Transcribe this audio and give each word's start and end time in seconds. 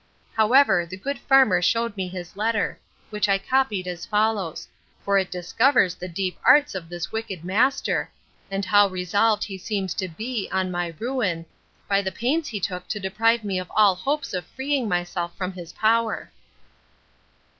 However, 0.33 0.83
the 0.83 0.97
good 0.97 1.19
farmer 1.19 1.61
shewed 1.61 1.95
me 1.95 2.07
his 2.07 2.35
letter; 2.35 2.79
which 3.11 3.29
I 3.29 3.37
copied 3.37 3.85
as 3.87 4.03
follows: 4.03 4.67
for 5.05 5.19
it 5.19 5.29
discovers 5.29 5.93
the 5.93 6.07
deep 6.07 6.39
arts 6.43 6.73
of 6.73 6.89
this 6.89 7.11
wicked 7.11 7.45
master; 7.45 8.09
and 8.49 8.65
how 8.65 8.87
resolved 8.87 9.43
he 9.43 9.59
seems 9.59 9.93
to 9.93 10.07
be 10.07 10.49
on 10.51 10.71
my 10.71 10.95
ruin, 10.97 11.45
by 11.87 12.01
the 12.01 12.11
pains 12.11 12.47
he 12.47 12.59
took 12.59 12.87
to 12.87 12.99
deprive 12.99 13.43
me 13.43 13.59
of 13.59 13.71
all 13.75 13.93
hopes 13.93 14.33
of 14.33 14.43
freeing 14.45 14.89
myself 14.89 15.37
from 15.37 15.53
his 15.53 15.71
power. 15.71 16.31